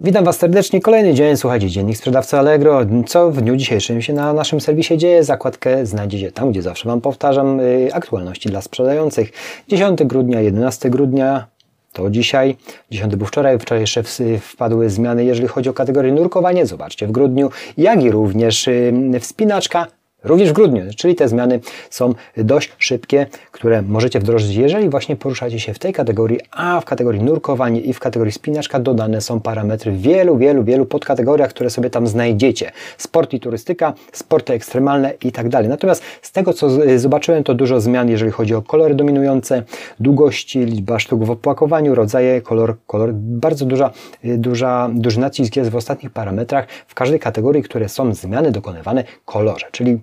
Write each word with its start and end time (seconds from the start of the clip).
Witam 0.00 0.24
Was 0.24 0.38
serdecznie. 0.38 0.80
Kolejny 0.80 1.14
dzień, 1.14 1.36
słuchajcie, 1.36 1.70
dziennik 1.70 1.96
sprzedawcy 1.96 2.38
Allegro. 2.38 2.80
Co 3.06 3.30
w 3.30 3.42
dniu 3.42 3.56
dzisiejszym 3.56 4.02
się 4.02 4.12
na 4.12 4.32
naszym 4.32 4.60
serwisie 4.60 4.96
dzieje? 4.96 5.24
Zakładkę 5.24 5.86
znajdziecie 5.86 6.32
tam, 6.32 6.50
gdzie 6.50 6.62
zawsze 6.62 6.88
Wam 6.88 7.00
powtarzam, 7.00 7.58
yy, 7.58 7.94
aktualności 7.94 8.48
dla 8.48 8.62
sprzedających. 8.62 9.32
10 9.68 10.04
grudnia, 10.04 10.40
11 10.40 10.90
grudnia, 10.90 11.46
to 11.92 12.10
dzisiaj. 12.10 12.56
10 12.90 13.16
był 13.16 13.26
wczoraj, 13.26 13.58
wczoraj 13.58 13.80
jeszcze 13.80 14.02
wpadły 14.40 14.90
zmiany, 14.90 15.24
jeżeli 15.24 15.48
chodzi 15.48 15.70
o 15.70 15.72
kategorię 15.72 16.12
nurkowanie. 16.12 16.66
Zobaczcie 16.66 17.06
w 17.06 17.12
grudniu, 17.12 17.50
jak 17.76 18.02
i 18.02 18.10
również 18.10 18.66
yy, 18.66 19.20
wspinaczka 19.20 19.86
Również 20.24 20.50
w 20.50 20.52
grudniu, 20.52 20.82
czyli 20.96 21.14
te 21.14 21.28
zmiany 21.28 21.60
są 21.90 22.14
dość 22.36 22.72
szybkie, 22.78 23.26
które 23.52 23.82
możecie 23.82 24.20
wdrożyć, 24.20 24.56
jeżeli 24.56 24.88
właśnie 24.88 25.16
poruszacie 25.16 25.60
się 25.60 25.74
w 25.74 25.78
tej 25.78 25.92
kategorii, 25.92 26.40
a 26.50 26.80
w 26.80 26.84
kategorii 26.84 27.22
nurkowanie 27.22 27.80
i 27.80 27.92
w 27.92 28.00
kategorii 28.00 28.32
spinaczka 28.32 28.80
dodane 28.80 29.20
są 29.20 29.40
parametry 29.40 29.92
w 29.92 30.00
wielu, 30.00 30.36
wielu, 30.36 30.64
wielu 30.64 30.86
podkategoriach, 30.86 31.50
które 31.50 31.70
sobie 31.70 31.90
tam 31.90 32.06
znajdziecie. 32.06 32.72
Sport 32.98 33.32
i 33.32 33.40
turystyka, 33.40 33.92
sporty 34.12 34.52
ekstremalne 34.52 35.12
i 35.24 35.32
tak 35.32 35.48
dalej. 35.48 35.68
Natomiast 35.68 36.02
z 36.22 36.32
tego, 36.32 36.52
co 36.52 36.68
zobaczyłem, 36.96 37.44
to 37.44 37.54
dużo 37.54 37.80
zmian, 37.80 38.08
jeżeli 38.08 38.30
chodzi 38.30 38.54
o 38.54 38.62
kolory 38.62 38.94
dominujące, 38.94 39.62
długości, 40.00 40.64
liczba 40.64 40.98
sztuk 40.98 41.24
w 41.24 41.30
opłakowaniu, 41.30 41.94
rodzaje, 41.94 42.40
kolor, 42.40 42.76
kolor. 42.86 43.12
Bardzo 43.14 43.66
duża, 43.66 43.90
duża, 44.24 44.90
duży 44.94 45.20
nacisk 45.20 45.56
jest 45.56 45.70
w 45.70 45.76
ostatnich 45.76 46.12
parametrach 46.12 46.66
w 46.86 46.94
każdej 46.94 47.20
kategorii, 47.20 47.62
które 47.62 47.88
są 47.88 48.14
zmiany 48.14 48.50
dokonywane 48.50 49.04
kolorze, 49.24 49.66
czyli 49.72 49.94
Y, 49.94 49.98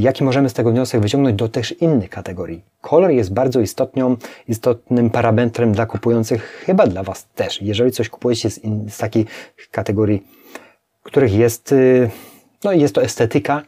jaki 0.00 0.24
możemy 0.24 0.48
z 0.48 0.52
tego 0.52 0.70
wniosek 0.70 1.00
wyciągnąć 1.00 1.36
do 1.36 1.48
też 1.48 1.72
innych 1.72 2.10
kategorii. 2.10 2.62
Kolor 2.80 3.10
jest 3.10 3.32
bardzo 3.34 3.60
istotną, 3.60 4.16
istotnym 4.48 5.10
parametrem 5.10 5.72
dla 5.72 5.86
kupujących, 5.86 6.62
chyba 6.66 6.86
dla 6.86 7.02
Was 7.02 7.26
też. 7.34 7.62
Jeżeli 7.62 7.92
coś 7.92 8.08
kupujecie 8.08 8.50
z, 8.50 8.58
in, 8.58 8.90
z 8.90 8.98
takiej 8.98 9.26
kategorii, 9.70 10.22
których 11.02 11.34
jest, 11.34 11.72
y, 11.72 12.10
no 12.64 12.72
jest 12.72 12.94
to 12.94 13.02
estetyka, 13.02 13.62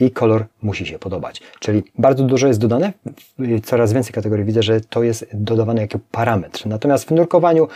i 0.00 0.10
kolor 0.10 0.46
musi 0.62 0.86
się 0.86 0.98
podobać. 0.98 1.42
Czyli 1.60 1.82
bardzo 1.98 2.24
dużo 2.24 2.46
jest 2.46 2.60
dodane, 2.60 2.92
coraz 3.64 3.92
więcej 3.92 4.12
kategorii 4.12 4.44
widzę, 4.44 4.62
że 4.62 4.80
to 4.80 5.02
jest 5.02 5.26
dodawane 5.34 5.82
jako 5.82 5.98
parametr. 6.10 6.66
Natomiast 6.66 7.08
w 7.08 7.10
nurkowaniu 7.10 7.68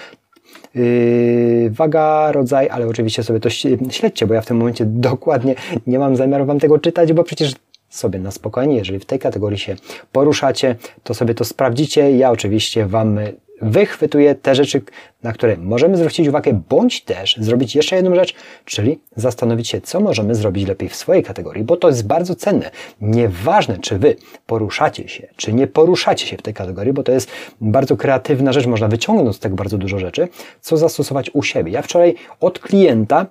Yy, 0.75 1.71
waga, 1.71 2.33
rodzaj, 2.33 2.69
ale 2.71 2.87
oczywiście 2.87 3.23
sobie 3.23 3.41
to 3.41 3.51
śledźcie, 3.91 4.27
bo 4.27 4.35
ja 4.35 4.41
w 4.41 4.47
tym 4.47 4.57
momencie 4.57 4.85
dokładnie 5.11 5.55
nie 5.87 5.99
mam 5.99 6.17
zamiaru 6.17 6.47
Wam 6.47 6.59
tego 6.59 6.79
czytać, 6.79 7.13
bo 7.13 7.25
przecież 7.25 7.55
sobie 7.89 8.19
na 8.19 8.31
spokojnie, 8.31 8.77
jeżeli 8.77 8.99
w 8.99 9.05
tej 9.05 9.19
kategorii 9.19 9.59
się 9.59 9.77
poruszacie, 10.13 10.77
to 11.03 11.15
sobie 11.15 11.35
to 11.35 11.45
sprawdzicie. 11.45 12.17
Ja 12.17 12.31
oczywiście 12.31 12.87
Wam 12.87 13.19
wychwytuje 13.63 14.35
te 14.35 14.55
rzeczy, 14.55 14.83
na 15.23 15.33
które 15.33 15.57
możemy 15.57 15.97
zwrócić 15.97 16.29
uwagę, 16.29 16.63
bądź 16.69 17.05
też 17.05 17.37
zrobić 17.41 17.75
jeszcze 17.75 17.97
jedną 17.97 18.15
rzecz, 18.15 18.35
czyli 18.65 18.99
zastanowić 19.17 19.69
się, 19.69 19.81
co 19.81 20.01
możemy 20.01 20.35
zrobić 20.35 20.69
lepiej 20.69 20.89
w 20.89 20.97
swojej 20.97 21.23
kategorii, 21.23 21.65
bo 21.65 21.77
to 21.77 21.89
jest 21.89 22.07
bardzo 22.07 22.35
cenne. 22.35 22.71
Nieważne, 23.01 23.79
czy 23.79 23.99
Wy 23.99 24.17
poruszacie 24.47 25.09
się, 25.09 25.29
czy 25.37 25.53
nie 25.53 25.67
poruszacie 25.67 26.27
się 26.27 26.37
w 26.37 26.43
tej 26.43 26.55
kategorii, 26.55 26.93
bo 26.93 27.03
to 27.03 27.13
jest 27.13 27.31
bardzo 27.61 27.97
kreatywna 27.97 28.53
rzecz, 28.53 28.67
można 28.67 28.89
wyciągnąć 28.89 29.37
z 29.37 29.39
tego 29.39 29.57
bardzo 29.57 29.79
dużo 29.79 29.99
rzeczy, 29.99 30.29
co 30.61 30.77
zastosować 30.77 31.31
u 31.35 31.43
siebie. 31.43 31.73
Ja 31.73 31.83
wczoraj 31.83 32.15
od 32.41 32.59
klienta 32.59 33.27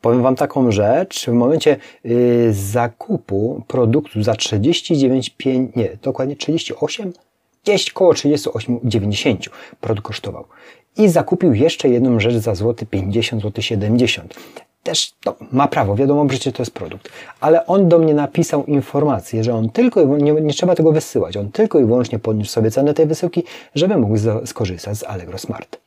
Powiem 0.00 0.22
Wam 0.22 0.36
taką 0.36 0.72
rzecz, 0.72 1.26
w 1.26 1.32
momencie 1.32 1.76
yy, 2.04 2.52
zakupu 2.52 3.62
produktu 3.66 4.22
za 4.22 4.32
39,5, 4.32 5.68
nie, 5.76 5.96
dokładnie 6.02 6.36
38 6.36 7.12
gdzieś 7.68 7.92
koło 7.92 8.12
38,90 8.12 9.48
produkt 9.80 10.06
kosztował. 10.06 10.44
I 10.96 11.08
zakupił 11.08 11.54
jeszcze 11.54 11.88
jedną 11.88 12.20
rzecz 12.20 12.34
za 12.34 12.54
złoty 12.54 12.86
50, 12.86 13.42
złoty 13.42 13.62
70. 13.62 14.34
Też 14.82 15.12
to 15.24 15.36
ma 15.52 15.68
prawo, 15.68 15.94
wiadomo, 15.94 16.26
że 16.30 16.52
to 16.52 16.62
jest 16.62 16.70
produkt. 16.70 17.08
Ale 17.40 17.66
on 17.66 17.88
do 17.88 17.98
mnie 17.98 18.14
napisał 18.14 18.64
informację, 18.64 19.44
że 19.44 19.54
on 19.54 19.70
tylko 19.70 20.04
nie, 20.04 20.32
nie 20.32 20.52
trzeba 20.52 20.74
tego 20.74 20.92
wysyłać, 20.92 21.36
on 21.36 21.52
tylko 21.52 21.80
i 21.80 21.84
wyłącznie 21.84 22.18
podniósł 22.18 22.50
sobie 22.50 22.70
cenę 22.70 22.94
tej 22.94 23.06
wysyłki, 23.06 23.44
żeby 23.74 23.96
mógł 23.96 24.14
skorzystać 24.46 24.98
z 24.98 25.04
Allegro 25.04 25.38
Smart. 25.38 25.80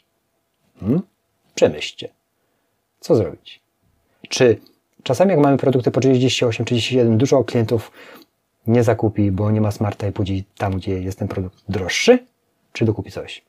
Hmm? 0.79 1.01
Przemyślcie. 1.55 2.09
Co 2.99 3.15
zrobić? 3.15 3.61
Czy 4.29 4.57
czasami 5.03 5.31
jak 5.31 5.39
mamy 5.39 5.57
produkty 5.57 5.91
po 5.91 5.99
38, 5.99 6.65
37, 6.65 7.17
dużo 7.17 7.43
klientów 7.43 7.91
nie 8.67 8.83
zakupi, 8.83 9.31
bo 9.31 9.51
nie 9.51 9.61
ma 9.61 9.71
smarta 9.71 10.07
i 10.07 10.11
pójdzie 10.11 10.33
tam, 10.57 10.73
gdzie 10.73 11.01
jest 11.01 11.19
ten 11.19 11.27
produkt 11.27 11.63
droższy, 11.69 12.19
czy 12.73 12.85
dokupi 12.85 13.11
coś? 13.11 13.41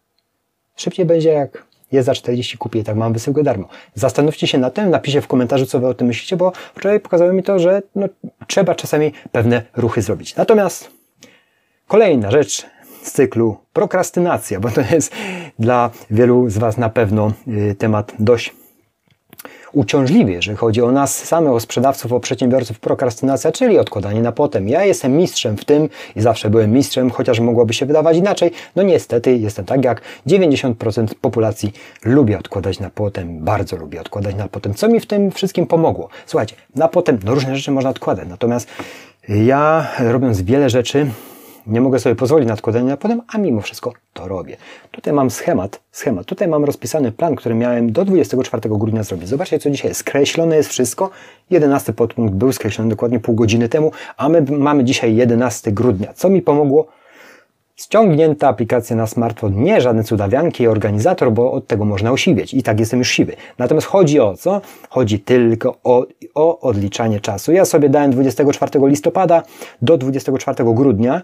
Szybciej 0.77 1.07
będzie 1.07 1.29
jak 1.29 1.65
jest 1.93 2.07
za 2.07 2.15
40, 2.15 2.59
kupię 2.59 2.81
i 2.81 2.85
tak 2.85 2.97
mam 2.97 3.13
wysyłkę 3.13 3.43
darmo. 3.43 3.69
Zastanówcie 3.95 4.47
się 4.47 4.59
na 4.59 4.71
tym, 4.71 4.91
napiszcie 4.91 5.21
w 5.21 5.27
komentarzu, 5.27 5.67
co 5.67 5.81
Wy 5.81 5.87
o 5.87 5.95
tym 5.95 6.07
myślicie, 6.07 6.37
bo 6.37 6.53
wczoraj 6.75 7.01
pokazało 7.01 7.33
mi 7.33 7.43
to, 7.43 7.59
że 7.59 7.83
no, 7.95 8.09
trzeba 8.47 8.75
czasami 8.75 9.13
pewne 9.33 9.63
ruchy 9.77 10.03
zrobić. 10.03 10.37
Natomiast 10.37 10.91
kolejna 11.89 12.31
rzecz 12.31 12.67
z 13.03 13.13
cyklu 13.13 13.57
prokrastynacja, 13.73 14.61
bo 14.61 14.71
to 14.71 14.81
jest 14.81 15.13
dla 15.59 15.91
wielu 16.11 16.51
z 16.51 16.59
Was 16.59 16.79
na 16.79 16.89
pewno 16.89 17.33
y, 17.49 17.75
temat 17.75 18.13
dość 18.19 18.55
uciążliwy, 19.73 20.33
jeżeli 20.33 20.57
chodzi 20.57 20.83
o 20.83 20.93
nas 20.93 21.25
samych, 21.25 21.53
o 21.53 21.61
sprzedawców, 21.61 22.13
o 22.13 22.21
przedsiębiorców, 22.21 22.81
prokrastynacja, 22.81 23.53
czyli 23.53 23.79
odkładanie 23.79 24.23
na 24.23 24.33
potem. 24.33 24.69
Ja 24.69 24.85
jestem 24.85 25.17
mistrzem 25.17 25.57
w 25.57 25.65
tym 25.65 25.89
i 26.17 26.21
zawsze 26.21 26.51
byłem 26.51 26.73
mistrzem, 26.73 27.11
chociaż 27.11 27.41
mogłoby 27.41 27.75
się 27.75 27.87
wydawać 27.87 28.17
inaczej. 28.17 28.51
No 28.77 28.83
niestety 28.83 29.37
jestem 29.37 29.65
tak 29.65 29.85
jak 29.85 30.03
90% 30.27 31.07
populacji 31.21 31.73
lubię 32.05 32.39
odkładać 32.39 32.81
na 32.81 32.91
potem, 32.91 33.45
bardzo 33.45 33.77
lubię 33.77 34.01
odkładać 34.01 34.35
na 34.35 34.49
potem. 34.49 34.75
Co 34.75 34.89
mi 34.89 35.01
w 35.01 35.07
tym 35.07 35.31
wszystkim 35.31 35.67
pomogło? 35.67 36.09
Słuchajcie, 36.27 36.57
na 36.75 36.89
potem 36.89 37.19
no 37.25 37.35
różne 37.35 37.57
rzeczy 37.57 37.71
można 37.71 37.91
odkładać, 37.91 38.29
natomiast 38.29 38.69
ja 39.29 39.89
robiąc 39.99 40.43
wiele 40.43 40.71
rzeczy, 40.71 41.07
nie 41.67 41.81
mogę 41.81 41.99
sobie 41.99 42.15
pozwolić 42.15 42.49
na 42.49 42.55
odkładanie 42.55 42.89
na 42.89 42.97
potem, 42.97 43.23
a 43.29 43.39
mimo 43.39 43.61
wszystko 43.61 43.93
to 44.13 44.29
robię. 44.29 44.57
Tutaj 44.91 45.13
mam 45.13 45.31
schemat, 45.31 45.81
schemat. 45.91 46.27
Tutaj 46.27 46.49
mam 46.49 46.65
rozpisany 46.65 47.13
plan, 47.13 47.37
który 47.37 47.55
miałem 47.55 47.93
do 47.93 48.05
24 48.05 48.61
grudnia 48.65 49.03
zrobić. 49.03 49.29
Zobaczcie, 49.29 49.59
co 49.59 49.71
dzisiaj. 49.71 49.95
Skreślone 49.95 50.57
jest 50.57 50.71
wszystko. 50.71 51.11
11 51.51 51.93
podpunkt 51.93 52.35
był 52.35 52.53
skreślony 52.53 52.91
dokładnie 52.91 53.21
pół 53.21 53.35
godziny 53.35 53.69
temu, 53.69 53.93
a 54.17 54.29
my 54.29 54.43
mamy 54.43 54.85
dzisiaj 54.85 55.17
11 55.17 55.73
grudnia. 55.73 56.13
Co 56.13 56.29
mi 56.29 56.43
pomogło? 56.43 56.87
Ściągnięta 57.77 58.49
aplikacja 58.49 58.97
na 58.97 59.07
smartfon, 59.07 59.63
nie 59.63 59.81
żadne 59.81 60.05
cudawianki 60.05 60.63
i 60.63 60.67
organizator, 60.67 61.33
bo 61.33 61.53
od 61.53 61.67
tego 61.67 61.85
można 61.85 62.13
osiwieć. 62.13 62.55
I 62.55 62.63
tak 62.63 62.81
jestem 62.81 62.99
już 62.99 63.09
siwy. 63.09 63.37
Natomiast 63.59 63.87
chodzi 63.87 64.21
o 64.21 64.37
co? 64.37 64.61
Chodzi 64.89 65.21
tylko 65.21 65.77
o, 65.85 66.07
o 66.35 66.61
odliczanie 66.61 67.21
czasu. 67.21 67.53
Ja 67.53 67.65
sobie 67.65 67.89
dałem 67.89 68.11
24 68.11 68.71
listopada 68.89 69.43
do 69.83 69.99
24 69.99 70.65
grudnia 70.75 71.23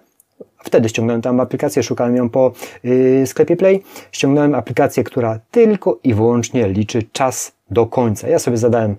Wtedy 0.59 0.89
ściągnąłem 0.89 1.23
tam 1.23 1.41
aplikację, 1.41 1.83
szukałem 1.83 2.17
ją 2.17 2.29
po 2.29 2.53
yy, 2.85 3.27
sklepie 3.27 3.57
Play. 3.57 3.83
Ściągnąłem 4.13 4.55
aplikację, 4.55 5.05
która 5.05 5.41
tylko 5.51 5.99
i 6.05 6.15
wyłącznie 6.15 6.69
liczy 6.69 7.03
czas 7.13 7.53
do 7.71 7.87
końca. 7.87 8.29
Ja 8.29 8.39
sobie 8.39 8.57
zadałem 8.57 8.97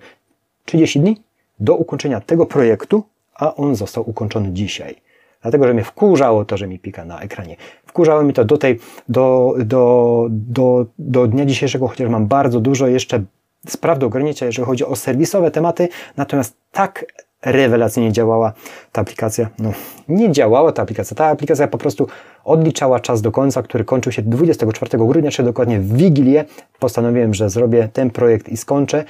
30 0.66 1.00
dni 1.00 1.18
do 1.60 1.76
ukończenia 1.76 2.22
tego 2.22 2.46
projektu, 2.46 3.04
a 3.36 3.56
on 3.56 3.76
został 3.76 4.10
ukończony 4.10 4.52
dzisiaj. 4.52 4.96
Dlatego, 5.42 5.68
że 5.68 5.74
mnie 5.74 5.84
wkurzało 5.84 6.46
to, 6.46 6.58
że 6.58 6.68
mi 6.68 6.80
pika 6.80 7.06
na 7.06 7.20
ekranie. 7.20 7.56
Wkurzało 7.86 8.24
mi 8.24 8.34
to 8.34 8.46
do 8.46 8.58
tej, 8.58 8.80
do, 9.10 9.56
do, 9.60 10.28
do, 10.30 10.86
do 11.00 11.28
dnia 11.28 11.46
dzisiejszego, 11.46 11.88
chociaż 11.88 12.10
mam 12.10 12.28
bardzo 12.28 12.60
dużo 12.60 12.88
jeszcze 12.88 13.24
spraw 13.68 14.00
do 14.00 14.08
ogarnięcia, 14.08 14.46
jeżeli 14.46 14.66
chodzi 14.66 14.86
o 14.86 14.96
serwisowe 14.96 15.52
tematy, 15.52 15.90
natomiast 16.18 16.58
tak 16.72 17.06
rewelacyjnie 17.46 18.12
działała 18.12 18.54
ta 18.92 19.02
aplikacja. 19.02 19.50
No, 19.60 19.72
nie 20.08 20.32
działała 20.32 20.72
ta 20.72 20.82
aplikacja. 20.82 21.16
Ta 21.16 21.26
aplikacja 21.26 21.68
po 21.68 21.78
prostu 21.78 22.08
odliczała 22.44 23.00
czas 23.00 23.22
do 23.22 23.32
końca, 23.32 23.64
który 23.64 23.86
kończył 23.86 24.12
się 24.12 24.22
24 24.22 24.98
grudnia, 24.98 25.32
czy 25.32 25.44
dokładnie 25.44 25.80
w 25.80 25.98
Wigilię. 25.98 26.46
Postanowiłem, 26.80 27.34
że 27.34 27.50
zrobię 27.50 27.90
ten 27.94 28.10
projekt 28.10 28.50
i 28.50 28.58
skończę. 28.58 29.04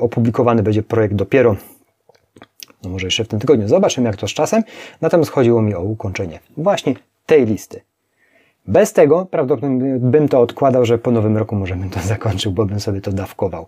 Opublikowany 0.00 0.62
będzie 0.62 0.82
projekt 0.82 1.14
dopiero 1.14 1.56
no 2.82 2.90
może 2.90 3.06
jeszcze 3.06 3.24
w 3.24 3.28
tym 3.28 3.38
tygodniu. 3.38 3.68
Zobaczymy, 3.68 4.06
jak 4.06 4.16
to 4.16 4.28
z 4.28 4.30
czasem. 4.30 4.62
Natomiast 5.00 5.30
chodziło 5.30 5.62
mi 5.62 5.74
o 5.74 5.80
ukończenie 5.80 6.40
właśnie 6.56 6.94
tej 7.26 7.46
listy. 7.46 7.80
Bez 8.68 8.92
tego 8.92 9.26
prawdopodobnie 9.26 9.98
bym 9.98 10.28
to 10.28 10.40
odkładał, 10.40 10.84
że 10.84 10.98
po 10.98 11.10
nowym 11.10 11.36
roku 11.36 11.56
może 11.56 11.76
bym 11.76 11.90
to 11.90 12.00
zakończył, 12.14 12.52
bo 12.52 12.66
bym 12.66 12.80
sobie 12.80 13.00
to 13.00 13.12
dawkował. 13.12 13.66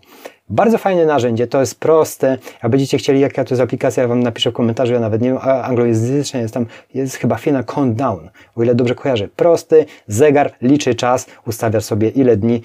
Bardzo 0.49 0.77
fajne 0.77 1.05
narzędzie, 1.05 1.47
to 1.47 1.59
jest 1.59 1.79
proste. 1.79 2.37
Jak 2.63 2.71
będziecie 2.71 2.97
chcieli, 2.97 3.19
jaka 3.19 3.43
to 3.43 3.53
jest 3.53 3.61
aplikacja, 3.61 4.03
ja 4.03 4.09
Wam 4.09 4.23
napiszę 4.23 4.51
w 4.51 4.53
komentarzu, 4.53 4.93
ja 4.93 4.99
nawet 4.99 5.21
nie 5.21 5.29
wiem, 5.29 5.37
anglojęzycznie 5.63 6.39
jest 6.39 6.53
tam, 6.53 6.65
jest 6.93 7.15
chyba 7.15 7.35
final 7.35 7.65
countdown, 7.65 8.29
o 8.55 8.63
ile 8.63 8.75
dobrze 8.75 8.95
kojarzę. 8.95 9.27
Prosty, 9.27 9.85
zegar 10.07 10.53
liczy 10.61 10.95
czas, 10.95 11.27
ustawia 11.47 11.81
sobie 11.81 12.09
ile 12.09 12.37
dni, 12.37 12.61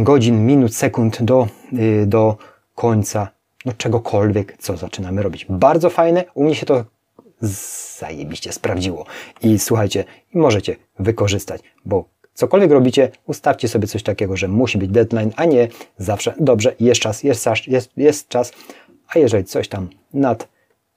godzin, 0.00 0.46
minut, 0.46 0.74
sekund 0.74 1.22
do, 1.22 1.48
y, 1.72 2.06
do 2.06 2.36
końca 2.74 3.28
no 3.64 3.72
czegokolwiek, 3.72 4.56
co 4.58 4.76
zaczynamy 4.76 5.22
robić. 5.22 5.46
Bardzo 5.48 5.90
fajne, 5.90 6.24
u 6.34 6.44
mnie 6.44 6.54
się 6.54 6.66
to 6.66 6.84
zajebiście 7.40 8.52
sprawdziło. 8.52 9.06
I 9.42 9.58
słuchajcie, 9.58 10.04
możecie 10.34 10.76
wykorzystać, 10.98 11.62
bo 11.84 12.08
cokolwiek 12.34 12.70
robicie, 12.70 13.10
ustawcie 13.26 13.68
sobie 13.68 13.86
coś 13.86 14.02
takiego, 14.02 14.36
że 14.36 14.48
musi 14.48 14.78
być 14.78 14.90
deadline, 14.90 15.32
a 15.36 15.44
nie 15.44 15.68
zawsze 15.98 16.34
dobrze, 16.40 16.74
jest 16.80 17.00
czas, 17.00 17.22
jest, 17.22 17.46
jest, 17.66 17.90
jest 17.96 18.28
czas, 18.28 18.52
a 19.08 19.18
jeżeli 19.18 19.44
coś 19.44 19.68
tam 19.68 19.88
nad 20.14 20.48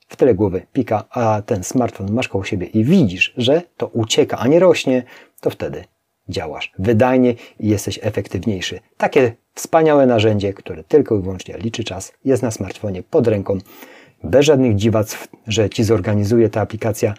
w 0.08 0.16
tyle 0.16 0.34
głowy 0.34 0.66
pika, 0.74 1.04
a 1.10 1.42
ten 1.46 1.64
smartfon 1.64 2.12
masz 2.12 2.28
koło 2.28 2.44
siebie 2.44 2.68
i 2.68 2.84
widzisz, 2.84 3.34
że 3.38 3.62
to 3.78 3.88
ucieka, 3.88 4.38
a 4.38 4.48
nie 4.48 4.60
rośnie, 4.60 5.04
to 5.42 5.50
wtedy 5.50 5.84
działasz 6.30 6.72
wydajnie 6.80 7.36
i 7.60 7.68
jesteś 7.68 8.00
efektywniejszy. 8.02 8.80
Takie 8.98 9.32
wspaniałe 9.54 10.06
narzędzie, 10.06 10.54
które 10.54 10.84
tylko 10.84 11.16
i 11.16 11.22
wyłącznie 11.22 11.58
liczy 11.58 11.84
czas, 11.84 12.14
jest 12.26 12.44
na 12.44 12.52
smartfonie 12.52 13.04
pod 13.04 13.28
ręką, 13.28 13.58
bez 14.24 14.46
żadnych 14.46 14.76
dziwactw, 14.76 15.28
że 15.48 15.70
ci 15.70 15.84
zorganizuje 15.84 16.50
ta 16.50 16.62
aplikacja 16.62 17.14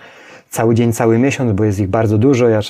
cały 0.50 0.74
dzień, 0.74 0.92
cały 0.92 1.18
miesiąc, 1.18 1.52
bo 1.52 1.64
jest 1.64 1.80
ich 1.80 1.88
bardzo 1.88 2.18
dużo. 2.18 2.48
Ja 2.48 2.60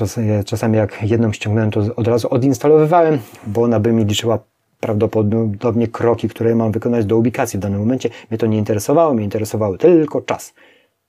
czasami 0.44 0.76
jak 0.76 1.02
jedną 1.02 1.32
ściągnąłem, 1.32 1.70
to 1.70 1.80
od 1.96 2.08
razu 2.08 2.28
odinstalowywałem, 2.30 3.18
bo 3.46 3.62
ona 3.62 3.80
by 3.80 3.92
mi 3.92 4.04
liczyła 4.04 4.38
prawdopodobnie 4.80 5.88
kroki, 5.88 6.28
które 6.28 6.54
mam 6.54 6.72
wykonać 6.72 7.04
do 7.04 7.16
ubikacji 7.16 7.58
w 7.58 7.62
danym 7.62 7.80
momencie. 7.80 8.10
Mnie 8.30 8.38
to 8.38 8.46
nie 8.46 8.58
interesowało, 8.58 9.14
mnie 9.14 9.24
interesowały 9.24 9.78
tylko 9.78 10.20
czas. 10.20 10.54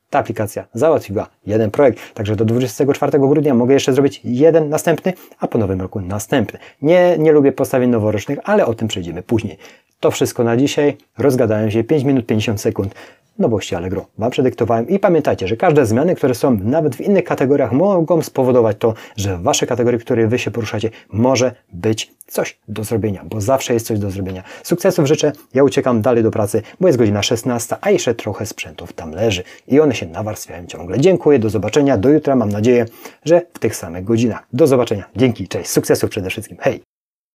Ta 0.10 0.20
aplikacja 0.20 0.68
załatwiła 0.74 1.28
jeden 1.46 1.72
projekt, 1.72 2.14
także 2.14 2.36
do 2.36 2.46
24 2.46 3.20
grudnia 3.20 3.54
mogę 3.54 3.74
jeszcze 3.74 3.94
zrobić 3.94 4.22
jeden 4.24 4.70
następny, 4.70 5.14
a 5.40 5.48
po 5.48 5.58
nowym 5.58 5.82
roku 5.82 6.02
następny. 6.02 6.60
Nie, 6.82 7.18
nie 7.20 7.32
lubię 7.32 7.52
postawień 7.52 7.90
noworocznych, 7.90 8.40
ale 8.44 8.66
o 8.66 8.74
tym 8.74 8.88
przejdziemy 8.88 9.24
później. 9.24 9.58
To 10.00 10.12
wszystko 10.12 10.44
na 10.44 10.58
dzisiaj. 10.58 10.98
Rozgadałem 11.18 11.72
się. 11.72 11.84
5 11.84 12.04
minut 12.04 12.26
50 12.26 12.62
sekund. 12.62 12.96
Nowości 13.40 13.76
Allegro. 13.76 14.06
Wam 14.18 14.32
przedyktowałem 14.32 14.90
i 14.90 15.00
pamiętajcie, 15.00 15.48
że 15.48 15.58
każde 15.58 15.86
zmiany, 15.86 16.16
które 16.16 16.36
są 16.36 16.58
nawet 16.64 16.96
w 16.96 17.02
innych 17.02 17.24
kategoriach 17.24 17.72
mogą 17.72 18.22
spowodować 18.22 18.78
to, 18.80 18.94
że 19.16 19.38
w 19.38 19.42
Wasze 19.42 19.68
kategorie, 19.68 20.00
które 20.00 20.28
Wy 20.28 20.40
się 20.40 20.52
poruszacie, 20.52 20.90
może 21.10 21.52
być 21.74 22.12
coś 22.28 22.58
do 22.68 22.84
zrobienia, 22.84 23.26
bo 23.26 23.42
zawsze 23.42 23.74
jest 23.74 23.88
coś 23.88 24.00
do 24.00 24.12
zrobienia. 24.12 24.44
Sukcesów 24.64 25.08
życzę, 25.08 25.32
ja 25.54 25.64
uciekam 25.64 26.02
dalej 26.02 26.24
do 26.24 26.32
pracy, 26.32 26.62
bo 26.80 26.88
jest 26.88 27.00
godzina 27.00 27.24
16, 27.24 27.76
a 27.82 27.92
jeszcze 27.92 28.16
trochę 28.16 28.46
sprzętów 28.46 28.94
tam 28.94 29.12
leży. 29.12 29.44
I 29.68 29.80
one 29.80 29.96
się 29.96 30.06
nawarstwiają 30.06 30.66
ciągle. 30.66 31.00
Dziękuję, 31.00 31.40
do 31.40 31.50
zobaczenia, 31.50 31.98
do 31.98 32.10
jutra, 32.10 32.36
mam 32.36 32.50
nadzieję, 32.50 32.86
że 33.26 33.42
w 33.54 33.60
tych 33.60 33.76
samych 33.76 34.04
godzinach. 34.04 34.44
Do 34.54 34.68
zobaczenia, 34.68 35.04
dzięki, 35.16 35.48
cześć, 35.48 35.70
sukcesów 35.70 36.10
przede 36.10 36.30
wszystkim, 36.30 36.58
hej! 36.60 36.99